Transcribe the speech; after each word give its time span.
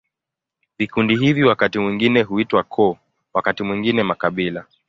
Vikundi 0.77 1.15
hivi 1.15 1.43
wakati 1.43 1.79
mwingine 1.79 2.21
huitwa 2.21 2.63
koo, 2.63 2.97
wakati 3.33 3.63
mwingine 3.63 4.03
makabila. 4.03 4.65